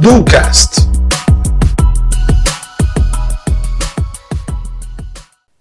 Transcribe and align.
Ducast. 0.00 0.97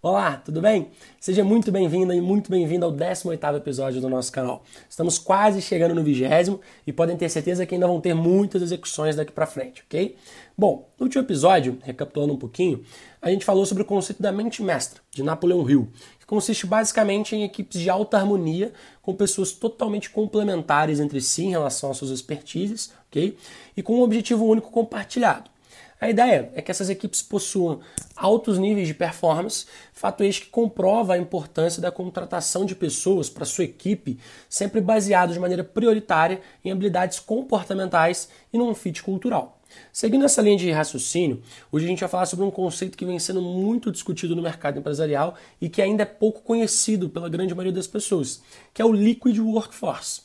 Olá, 0.10 0.38
tudo 0.38 0.62
bem? 0.62 0.88
Seja 1.20 1.44
muito 1.44 1.70
bem-vinda 1.70 2.16
e 2.16 2.22
muito 2.22 2.50
bem-vindo 2.50 2.86
ao 2.86 2.94
18º 2.94 3.58
episódio 3.58 4.00
do 4.00 4.08
nosso 4.08 4.32
canal. 4.32 4.64
Estamos 4.90 5.20
quase 5.20 5.62
chegando 5.62 5.94
no 5.94 6.02
vigésimo 6.02 6.62
e 6.88 6.94
podem 6.94 7.18
ter 7.18 7.28
certeza 7.28 7.66
que 7.66 7.76
ainda 7.76 7.88
vão 7.88 8.00
ter 8.00 8.14
muitas 8.14 8.62
execuções 8.62 9.18
daqui 9.18 9.34
para 9.34 9.46
frente, 9.46 9.84
ok? 9.86 10.16
Bom, 10.58 10.88
no 10.98 11.08
último 11.08 11.22
episódio, 11.26 11.78
recapitulando 11.84 12.36
um 12.36 12.38
pouquinho, 12.38 12.86
a 13.22 13.30
gente 13.30 13.44
falou 13.44 13.66
sobre 13.66 13.84
o 13.84 13.86
conceito 13.86 14.24
da 14.24 14.32
mente 14.32 14.64
mestra, 14.64 15.02
de 15.12 15.22
Napoleão 15.22 15.70
Hill, 15.70 15.90
que 16.18 16.26
consiste 16.26 16.66
basicamente 16.66 17.36
em 17.36 17.44
equipes 17.44 17.78
de 17.78 17.90
alta 17.90 18.16
harmonia 18.16 18.72
com 19.02 19.14
pessoas 19.14 19.52
totalmente 19.52 20.10
complementares 20.10 21.02
entre 21.02 21.20
si 21.20 21.44
em 21.44 21.50
relação 21.50 21.92
às 21.92 21.98
suas 21.98 22.12
expertises, 22.12 22.94
ok? 23.10 23.38
E 23.76 23.84
com 23.84 23.98
um 23.98 24.04
objetivo 24.04 24.46
único 24.46 24.72
compartilhado. 24.72 25.57
A 26.00 26.10
ideia 26.10 26.52
é 26.54 26.62
que 26.62 26.70
essas 26.70 26.90
equipes 26.90 27.24
possuam 27.24 27.80
altos 28.16 28.60
níveis 28.60 28.88
de 28.88 28.94
performance, 28.94 29.66
fato 29.92 30.24
este 30.24 30.44
que 30.44 30.50
comprova 30.50 31.16
a 31.16 31.18
importância 31.18 31.82
da 31.82 31.92
contratação 31.92 32.66
de 32.66 32.76
pessoas 32.76 33.30
para 33.30 33.46
sua 33.46 33.64
equipe, 33.64 34.20
sempre 34.48 34.80
baseado 34.80 35.34
de 35.34 35.40
maneira 35.40 35.64
prioritária 35.64 36.40
em 36.64 36.72
habilidades 36.72 37.20
comportamentais 37.20 38.30
e 38.54 38.58
num 38.60 38.76
fit 38.76 39.02
cultural. 39.02 39.60
Seguindo 39.92 40.26
essa 40.26 40.42
linha 40.42 40.58
de 40.58 40.72
raciocínio, 40.72 41.42
hoje 41.72 41.86
a 41.86 41.90
gente 41.90 42.00
vai 42.00 42.10
falar 42.10 42.26
sobre 42.26 42.46
um 42.46 42.52
conceito 42.52 42.98
que 42.98 43.06
vem 43.06 43.20
sendo 43.20 43.42
muito 43.42 43.92
discutido 43.92 44.36
no 44.36 44.42
mercado 44.42 44.80
empresarial 44.80 45.36
e 45.60 45.68
que 45.68 45.82
ainda 45.82 46.04
é 46.04 46.06
pouco 46.06 46.42
conhecido 46.42 47.10
pela 47.10 47.28
grande 47.28 47.56
maioria 47.56 47.74
das 47.74 47.88
pessoas, 47.88 48.42
que 48.74 48.82
é 48.82 48.86
o 48.86 48.92
Liquid 48.92 49.38
Workforce. 49.40 50.22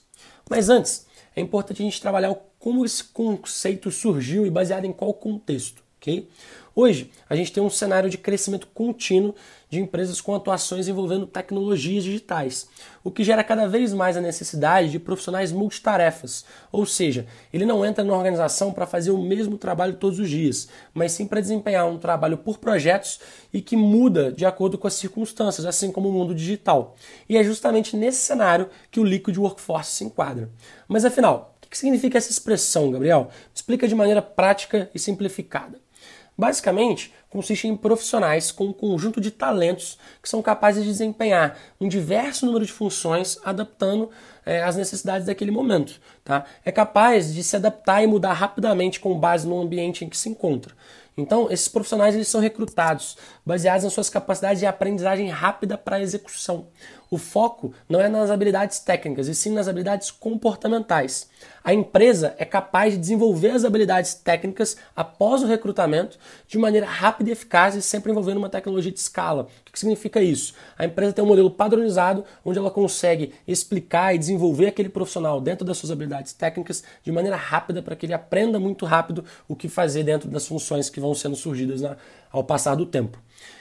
Mas 0.48 0.68
antes, 0.68 1.06
é 1.34 1.40
importante 1.40 1.82
a 1.82 1.84
gente 1.84 2.00
trabalhar 2.00 2.34
como 2.62 2.84
esse 2.84 3.02
conceito 3.02 3.90
surgiu 3.90 4.46
e 4.46 4.50
baseado 4.50 4.84
em 4.84 4.92
qual 4.92 5.12
contexto, 5.12 5.82
ok? 6.00 6.28
Hoje, 6.76 7.10
a 7.28 7.34
gente 7.34 7.52
tem 7.52 7.60
um 7.60 7.68
cenário 7.68 8.08
de 8.08 8.16
crescimento 8.16 8.68
contínuo 8.68 9.34
de 9.68 9.80
empresas 9.80 10.20
com 10.20 10.32
atuações 10.32 10.86
envolvendo 10.86 11.26
tecnologias 11.26 12.04
digitais, 12.04 12.68
o 13.02 13.10
que 13.10 13.24
gera 13.24 13.42
cada 13.42 13.66
vez 13.66 13.92
mais 13.92 14.16
a 14.16 14.20
necessidade 14.20 14.92
de 14.92 15.00
profissionais 15.00 15.50
multitarefas, 15.50 16.44
ou 16.70 16.86
seja, 16.86 17.26
ele 17.52 17.66
não 17.66 17.84
entra 17.84 18.04
na 18.04 18.14
organização 18.14 18.72
para 18.72 18.86
fazer 18.86 19.10
o 19.10 19.18
mesmo 19.18 19.58
trabalho 19.58 19.96
todos 19.96 20.20
os 20.20 20.30
dias, 20.30 20.68
mas 20.94 21.10
sim 21.10 21.26
para 21.26 21.40
desempenhar 21.40 21.88
um 21.88 21.98
trabalho 21.98 22.38
por 22.38 22.58
projetos 22.58 23.18
e 23.52 23.60
que 23.60 23.76
muda 23.76 24.30
de 24.30 24.46
acordo 24.46 24.78
com 24.78 24.86
as 24.86 24.94
circunstâncias, 24.94 25.66
assim 25.66 25.90
como 25.90 26.08
o 26.08 26.12
mundo 26.12 26.32
digital. 26.32 26.94
E 27.28 27.36
é 27.36 27.42
justamente 27.42 27.96
nesse 27.96 28.20
cenário 28.20 28.70
que 28.88 29.00
o 29.00 29.04
Liquid 29.04 29.36
Workforce 29.36 29.96
se 29.96 30.04
enquadra. 30.04 30.48
Mas 30.86 31.04
afinal, 31.04 31.51
que 31.72 31.78
significa 31.78 32.18
essa 32.18 32.30
expressão, 32.30 32.90
Gabriel? 32.90 33.30
Explica 33.54 33.88
de 33.88 33.94
maneira 33.94 34.20
prática 34.20 34.90
e 34.94 34.98
simplificada. 34.98 35.80
Basicamente, 36.36 37.14
consiste 37.32 37.66
em 37.66 37.74
profissionais 37.74 38.52
com 38.52 38.66
um 38.66 38.72
conjunto 38.72 39.20
de 39.20 39.30
talentos 39.30 39.98
que 40.22 40.28
são 40.28 40.42
capazes 40.42 40.84
de 40.84 40.90
desempenhar 40.90 41.56
um 41.80 41.88
diverso 41.88 42.44
número 42.44 42.66
de 42.66 42.72
funções, 42.72 43.38
adaptando 43.42 44.10
é, 44.44 44.62
às 44.62 44.76
necessidades 44.76 45.26
daquele 45.26 45.50
momento. 45.50 45.98
Tá? 46.22 46.44
É 46.62 46.70
capaz 46.70 47.32
de 47.32 47.42
se 47.42 47.56
adaptar 47.56 48.02
e 48.02 48.06
mudar 48.06 48.34
rapidamente 48.34 49.00
com 49.00 49.18
base 49.18 49.48
no 49.48 49.60
ambiente 49.60 50.04
em 50.04 50.10
que 50.10 50.16
se 50.16 50.28
encontra. 50.28 50.74
Então, 51.16 51.50
esses 51.50 51.68
profissionais 51.68 52.14
eles 52.14 52.28
são 52.28 52.40
recrutados 52.40 53.18
baseados 53.44 53.84
nas 53.84 53.92
suas 53.92 54.08
capacidades 54.08 54.60
de 54.60 54.66
aprendizagem 54.66 55.28
rápida 55.28 55.76
para 55.76 56.00
execução. 56.00 56.68
O 57.10 57.18
foco 57.18 57.74
não 57.86 58.00
é 58.00 58.08
nas 58.08 58.30
habilidades 58.30 58.78
técnicas, 58.78 59.28
e 59.28 59.34
sim 59.34 59.52
nas 59.52 59.68
habilidades 59.68 60.10
comportamentais. 60.10 61.28
A 61.62 61.74
empresa 61.74 62.34
é 62.38 62.46
capaz 62.46 62.94
de 62.94 62.98
desenvolver 62.98 63.50
as 63.50 63.64
habilidades 63.66 64.14
técnicas 64.14 64.78
após 64.96 65.42
o 65.42 65.46
recrutamento 65.46 66.18
de 66.48 66.56
maneira 66.56 66.86
rápida 67.22 67.30
e 67.30 67.32
eficaz 67.32 67.74
e 67.74 67.82
sempre 67.82 68.10
envolvendo 68.10 68.38
uma 68.38 68.48
tecnologia 68.48 68.90
de 68.90 68.98
escala. 68.98 69.44
O 69.66 69.72
que 69.72 69.78
significa 69.78 70.20
isso? 70.20 70.54
A 70.76 70.84
empresa 70.84 71.12
tem 71.12 71.24
um 71.24 71.28
modelo 71.28 71.50
padronizado 71.50 72.24
onde 72.44 72.58
ela 72.58 72.70
consegue 72.70 73.32
explicar 73.46 74.14
e 74.14 74.18
desenvolver 74.18 74.66
aquele 74.66 74.88
profissional 74.88 75.40
dentro 75.40 75.64
das 75.64 75.78
suas 75.78 75.90
habilidades 75.90 76.32
técnicas 76.32 76.82
de 77.02 77.12
maneira 77.12 77.36
rápida 77.36 77.80
para 77.82 77.96
que 77.96 78.04
ele 78.04 78.14
aprenda 78.14 78.58
muito 78.58 78.84
rápido 78.84 79.24
o 79.48 79.56
que 79.56 79.68
fazer 79.68 80.02
dentro 80.02 80.28
das 80.28 80.46
funções 80.46 80.90
que 80.90 81.00
vão 81.00 81.14
sendo 81.14 81.36
surgidas 81.36 81.80
na, 81.80 81.96
ao 82.30 82.44
passar 82.44 82.74
do 82.74 82.84
tempo. 82.84 83.18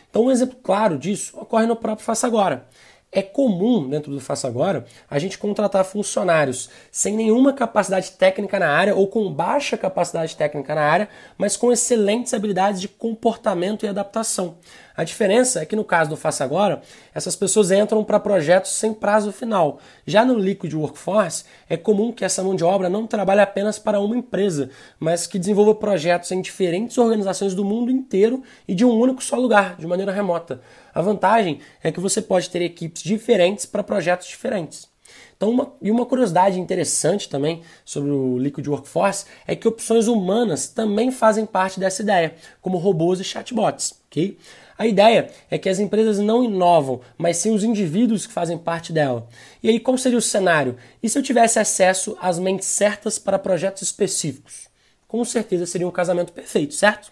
Então, 0.10 0.26
um 0.26 0.32
exemplo 0.32 0.58
claro 0.62 0.98
disso 0.98 1.38
ocorre 1.40 1.66
no 1.66 1.76
próprio 1.76 2.06
Faça 2.06 2.28
Agora. 2.28 2.68
É 3.14 3.22
comum, 3.22 3.90
dentro 3.90 4.10
do 4.10 4.22
Faça 4.22 4.48
Agora, 4.48 4.86
a 5.10 5.20
gente 5.20 5.38
contratar 5.38 5.84
funcionários 5.84 6.70
sem 6.90 7.14
nenhuma 7.14 7.52
capacidade 7.52 8.12
técnica 8.12 8.58
na 8.58 8.70
área 8.70 8.96
ou 8.96 9.06
com 9.06 9.30
baixa 9.30 9.78
capacidade 9.78 10.34
técnica 10.38 10.74
na 10.74 10.82
área, 10.82 11.10
mas 11.38 11.58
com 11.58 11.74
excelentes 11.74 12.34
habilidades 12.34 12.80
de 12.80 12.88
comportamento 12.88 13.86
e 13.86 13.90
adaptação. 13.90 14.56
A 15.02 15.04
diferença 15.04 15.60
é 15.64 15.66
que 15.66 15.76
no 15.76 15.84
caso 15.84 16.12
do 16.12 16.16
Faça 16.16 16.44
Agora, 16.44 16.80
essas 17.12 17.36
pessoas 17.36 17.72
entram 17.72 18.04
para 18.04 18.20
projetos 18.20 18.70
sem 18.70 18.94
prazo 18.94 19.32
final. 19.32 19.80
Já 20.06 20.24
no 20.24 20.38
Liquid 20.38 20.72
Workforce, 20.76 21.44
é 21.68 21.76
comum 21.76 22.12
que 22.12 22.24
essa 22.24 22.44
mão 22.44 22.54
de 22.54 22.64
obra 22.64 22.88
não 22.88 23.08
trabalhe 23.08 23.42
apenas 23.42 23.80
para 23.80 24.00
uma 24.00 24.16
empresa, 24.16 24.70
mas 25.00 25.26
que 25.26 25.40
desenvolva 25.40 25.74
projetos 25.74 26.32
em 26.32 26.40
diferentes 26.40 27.00
organizações 27.00 27.56
do 27.56 27.66
mundo 27.66 27.90
inteiro 27.90 28.44
e 28.68 28.76
de 28.76 28.86
um 28.86 28.92
único 28.92 29.24
só 29.24 29.38
lugar, 29.38 29.76
de 29.76 29.88
maneira 29.88 30.12
remota. 30.12 30.62
A 30.94 31.02
vantagem 31.02 31.62
é 31.82 31.92
que 31.92 32.00
você 32.00 32.22
pode 32.22 32.52
ter 32.52 32.62
equipes 32.62 33.02
diferentes 33.02 33.66
para 33.66 33.82
projetos 33.82 34.28
diferentes. 34.28 34.88
Então, 35.36 35.50
uma, 35.50 35.74
e 35.82 35.90
uma 35.90 36.06
curiosidade 36.06 36.60
interessante 36.60 37.28
também 37.28 37.64
sobre 37.84 38.12
o 38.12 38.38
Liquid 38.38 38.68
Workforce 38.68 39.26
é 39.48 39.56
que 39.56 39.68
opções 39.68 40.08
humanas 40.08 40.68
também 40.68 41.10
fazem 41.10 41.48
parte 41.48 41.80
dessa 41.80 42.04
ideia, 42.04 42.36
como 42.62 42.78
robôs 42.78 43.20
e 43.20 43.24
chatbots. 43.24 44.00
Okay? 44.06 44.38
A 44.78 44.88
ideia 44.88 45.30
é 45.50 45.58
que 45.58 45.70
as 45.70 45.80
empresas 45.80 46.20
não 46.20 46.44
inovam, 46.44 47.02
mas 47.18 47.38
sim 47.38 47.54
os 47.54 47.64
indivíduos 47.64 48.26
que 48.26 48.34
fazem 48.34 48.58
parte 48.58 48.92
dela. 48.92 49.28
E 49.62 49.70
aí, 49.70 49.80
qual 49.80 49.98
seria 49.98 50.18
o 50.18 50.22
cenário? 50.22 50.76
E 51.02 51.10
se 51.10 51.18
eu 51.18 51.24
tivesse 51.24 51.60
acesso 51.60 52.18
às 52.22 52.40
mentes 52.40 52.68
certas 52.68 53.20
para 53.20 53.40
projetos 53.40 53.82
específicos? 53.82 54.68
Com 55.08 55.24
certeza 55.26 55.66
seria 55.66 55.88
um 55.88 55.92
casamento 55.92 56.32
perfeito, 56.32 56.74
certo? 56.74 57.12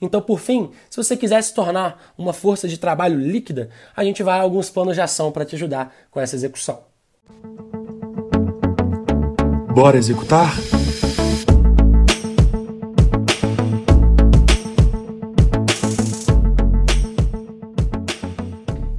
Então, 0.00 0.20
por 0.20 0.40
fim, 0.40 0.70
se 0.90 0.96
você 0.96 1.16
quiser 1.16 1.42
se 1.42 1.54
tornar 1.54 2.12
uma 2.18 2.32
força 2.32 2.68
de 2.68 2.78
trabalho 2.78 3.18
líquida, 3.18 3.70
a 3.96 4.04
gente 4.04 4.22
vai 4.22 4.38
a 4.38 4.42
alguns 4.42 4.68
planos 4.68 4.94
de 4.94 5.00
ação 5.00 5.32
para 5.32 5.44
te 5.44 5.54
ajudar 5.54 5.94
com 6.10 6.20
essa 6.20 6.36
execução. 6.36 6.80
Bora 9.72 9.96
executar? 9.96 10.54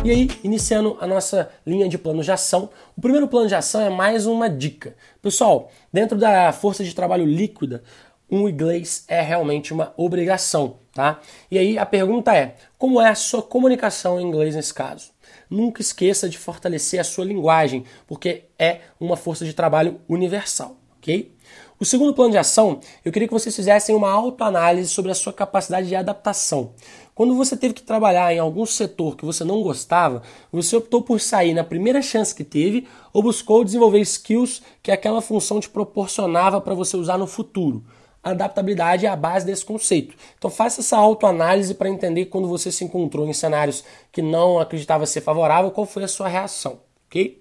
E 0.08 0.10
aí, 0.10 0.30
iniciando 0.42 0.98
a 1.02 1.06
nossa 1.06 1.50
linha 1.66 1.90
de 1.90 1.98
plano 1.98 2.24
de 2.24 2.32
ação, 2.32 2.70
o 2.96 3.02
primeiro 3.02 3.28
plano 3.28 3.46
de 3.46 3.56
ação 3.56 3.82
é 3.82 3.90
mais 3.90 4.26
uma 4.26 4.50
dica. 4.50 4.96
Pessoal, 5.22 5.70
dentro 5.92 6.18
da 6.18 6.54
força 6.54 6.82
de 6.82 6.96
trabalho 6.96 7.26
líquida, 7.26 7.84
um 8.32 8.48
inglês 8.48 9.04
é 9.10 9.20
realmente 9.20 9.74
uma 9.74 9.94
obrigação, 9.98 10.78
tá? 10.94 11.20
E 11.52 11.58
aí 11.58 11.78
a 11.78 11.86
pergunta 11.86 12.34
é: 12.34 12.56
como 12.78 13.02
é 13.02 13.10
a 13.10 13.16
sua 13.16 13.42
comunicação 13.42 14.18
em 14.18 14.26
inglês 14.26 14.56
nesse 14.56 14.74
caso? 14.74 15.12
Nunca 15.50 15.82
esqueça 15.82 16.30
de 16.30 16.38
fortalecer 16.38 17.02
a 17.02 17.04
sua 17.04 17.26
linguagem, 17.26 17.84
porque 18.08 18.46
é 18.58 18.80
uma 18.98 19.18
força 19.18 19.44
de 19.44 19.54
trabalho 19.54 20.00
universal, 20.08 20.78
ok? 21.00 21.36
O 21.80 21.86
segundo 21.86 22.12
plano 22.12 22.32
de 22.32 22.40
ação, 22.40 22.80
eu 23.06 23.12
queria 23.12 23.28
que 23.28 23.34
vocês 23.34 23.56
fizessem 23.56 23.94
uma 23.94 24.10
autoanálise 24.10 24.90
sobre 24.90 25.12
a 25.12 25.16
sua 25.16 25.32
capacidade 25.32 25.88
de 25.88 25.96
adaptação. 25.96 26.72
Quando 27.14 27.36
você 27.36 27.56
teve 27.56 27.76
que 27.76 27.84
trabalhar 27.84 28.34
em 28.34 28.40
algum 28.40 28.66
setor 28.66 29.16
que 29.16 29.24
você 29.24 29.44
não 29.44 29.62
gostava, 29.62 30.24
você 30.52 30.76
optou 30.76 31.04
por 31.04 31.20
sair 31.20 31.54
na 31.54 31.64
primeira 31.64 32.02
chance 32.02 32.34
que 32.34 32.44
teve 32.44 32.88
ou 33.14 33.22
buscou 33.22 33.64
desenvolver 33.64 34.00
skills 34.00 34.64
que 34.82 34.92
aquela 34.92 35.22
função 35.22 35.60
te 35.60 35.70
proporcionava 35.70 36.60
para 36.60 36.74
você 36.74 36.98
usar 36.98 37.20
no 37.20 37.28
futuro. 37.28 37.84
A 38.24 38.32
adaptabilidade 38.32 39.06
é 39.06 39.10
a 39.10 39.16
base 39.16 39.46
desse 39.46 39.64
conceito. 39.64 40.16
Então 40.36 40.50
faça 40.50 40.82
essa 40.82 40.98
autoanálise 40.98 41.76
para 41.76 41.90
entender 41.90 42.26
quando 42.26 42.48
você 42.48 42.72
se 42.72 42.84
encontrou 42.84 43.28
em 43.28 43.34
cenários 43.34 43.84
que 44.12 44.24
não 44.24 44.58
acreditava 44.58 45.06
ser 45.06 45.22
favorável, 45.22 45.70
qual 45.70 45.86
foi 45.86 46.04
a 46.04 46.08
sua 46.08 46.28
reação, 46.28 46.80
ok? 47.06 47.40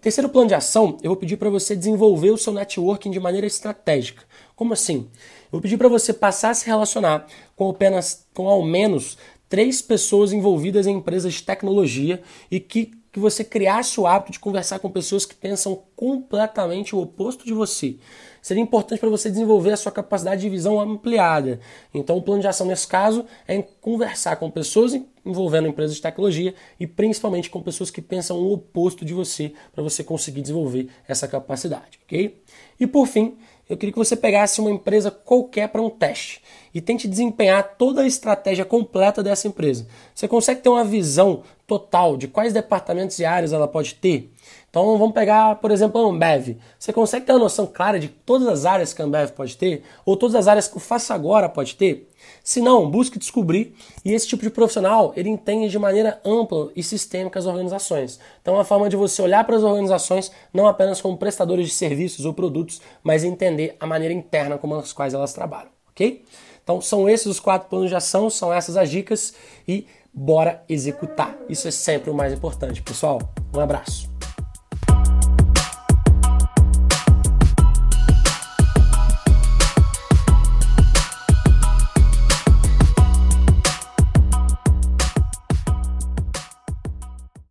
Terceiro 0.00 0.30
plano 0.30 0.48
de 0.48 0.54
ação, 0.54 0.96
eu 1.02 1.10
vou 1.10 1.16
pedir 1.16 1.36
para 1.36 1.50
você 1.50 1.76
desenvolver 1.76 2.30
o 2.30 2.38
seu 2.38 2.54
networking 2.54 3.10
de 3.10 3.20
maneira 3.20 3.46
estratégica. 3.46 4.22
Como 4.56 4.72
assim? 4.72 5.08
Eu 5.44 5.52
vou 5.52 5.60
pedir 5.60 5.76
para 5.76 5.88
você 5.88 6.12
passar 6.12 6.50
a 6.50 6.54
se 6.54 6.64
relacionar 6.64 7.26
com 7.54 7.68
apenas 7.68 8.26
com 8.32 8.48
ao 8.48 8.62
menos 8.62 9.18
três 9.46 9.82
pessoas 9.82 10.32
envolvidas 10.32 10.86
em 10.86 10.96
empresas 10.96 11.34
de 11.34 11.42
tecnologia 11.42 12.22
e 12.50 12.58
que 12.58 12.92
que 13.12 13.18
você 13.18 13.42
criasse 13.42 14.00
o 14.00 14.06
hábito 14.06 14.32
de 14.32 14.38
conversar 14.38 14.78
com 14.78 14.90
pessoas 14.90 15.26
que 15.26 15.34
pensam 15.34 15.82
completamente 15.96 16.94
o 16.94 17.00
oposto 17.00 17.44
de 17.44 17.52
você. 17.52 17.96
Seria 18.40 18.62
importante 18.62 19.00
para 19.00 19.08
você 19.08 19.28
desenvolver 19.28 19.72
a 19.72 19.76
sua 19.76 19.92
capacidade 19.92 20.40
de 20.40 20.48
visão 20.48 20.80
ampliada. 20.80 21.60
Então, 21.92 22.16
o 22.16 22.22
plano 22.22 22.40
de 22.40 22.48
ação 22.48 22.66
nesse 22.66 22.86
caso 22.86 23.26
é 23.46 23.60
conversar 23.80 24.36
com 24.36 24.50
pessoas 24.50 24.94
envolvendo 25.24 25.68
empresas 25.68 25.96
de 25.96 26.02
tecnologia 26.02 26.54
e 26.78 26.86
principalmente 26.86 27.50
com 27.50 27.60
pessoas 27.60 27.90
que 27.90 28.00
pensam 28.00 28.38
o 28.38 28.52
oposto 28.52 29.04
de 29.04 29.12
você 29.12 29.52
para 29.72 29.82
você 29.82 30.02
conseguir 30.02 30.40
desenvolver 30.40 30.88
essa 31.06 31.28
capacidade, 31.28 31.98
ok? 32.06 32.42
E 32.78 32.86
por 32.86 33.06
fim, 33.06 33.36
eu 33.68 33.76
queria 33.76 33.92
que 33.92 33.98
você 33.98 34.16
pegasse 34.16 34.60
uma 34.60 34.70
empresa 34.70 35.12
qualquer 35.12 35.68
para 35.68 35.80
um 35.80 35.88
teste 35.88 36.42
e 36.74 36.80
tente 36.80 37.06
desempenhar 37.06 37.76
toda 37.76 38.00
a 38.02 38.06
estratégia 38.06 38.64
completa 38.64 39.22
dessa 39.22 39.46
empresa. 39.46 39.86
Você 40.12 40.26
consegue 40.26 40.60
ter 40.60 40.68
uma 40.68 40.82
visão 40.82 41.44
total 41.70 42.16
de 42.16 42.26
quais 42.26 42.52
departamentos 42.52 43.16
e 43.20 43.24
áreas 43.24 43.52
ela 43.52 43.68
pode 43.68 43.94
ter? 43.94 44.28
Então 44.68 44.98
vamos 44.98 45.14
pegar, 45.14 45.54
por 45.60 45.70
exemplo, 45.70 46.04
a 46.04 46.10
Ambev. 46.10 46.56
Você 46.76 46.92
consegue 46.92 47.24
ter 47.24 47.30
uma 47.30 47.38
noção 47.38 47.64
clara 47.64 47.96
de 47.96 48.08
todas 48.08 48.48
as 48.48 48.66
áreas 48.66 48.92
que 48.92 49.00
a 49.00 49.04
Ambev 49.04 49.30
pode 49.30 49.56
ter? 49.56 49.84
Ou 50.04 50.16
todas 50.16 50.34
as 50.34 50.48
áreas 50.48 50.66
que 50.66 50.76
o 50.76 50.80
Faça 50.80 51.14
Agora 51.14 51.48
pode 51.48 51.76
ter? 51.76 52.08
Se 52.42 52.60
não, 52.60 52.90
busque 52.90 53.20
descobrir. 53.20 53.72
E 54.04 54.12
esse 54.12 54.26
tipo 54.26 54.42
de 54.42 54.50
profissional, 54.50 55.12
ele 55.14 55.28
entende 55.28 55.68
de 55.68 55.78
maneira 55.78 56.20
ampla 56.24 56.72
e 56.74 56.82
sistêmica 56.82 57.38
as 57.38 57.46
organizações. 57.46 58.18
Então 58.42 58.54
é 58.54 58.58
uma 58.58 58.64
forma 58.64 58.88
de 58.88 58.96
você 58.96 59.22
olhar 59.22 59.44
para 59.44 59.54
as 59.54 59.62
organizações 59.62 60.32
não 60.52 60.66
apenas 60.66 61.00
como 61.00 61.16
prestadores 61.16 61.68
de 61.68 61.74
serviços 61.74 62.24
ou 62.24 62.34
produtos, 62.34 62.80
mas 63.00 63.22
entender 63.22 63.76
a 63.78 63.86
maneira 63.86 64.12
interna 64.12 64.58
como 64.58 64.74
as 64.74 64.92
quais 64.92 65.14
elas 65.14 65.32
trabalham, 65.32 65.70
ok? 65.90 66.24
Então 66.64 66.80
são 66.80 67.08
esses 67.08 67.26
os 67.26 67.40
quatro 67.40 67.68
planos 67.68 67.90
de 67.90 67.96
ação, 67.96 68.28
são 68.28 68.52
essas 68.52 68.76
as 68.76 68.90
dicas 68.90 69.34
e 69.66 69.86
bora 70.12 70.64
executar. 70.68 71.36
Isso 71.48 71.68
é 71.68 71.70
sempre 71.70 72.10
o 72.10 72.14
mais 72.14 72.32
importante, 72.32 72.82
pessoal. 72.82 73.20
Um 73.54 73.60
abraço. 73.60 74.09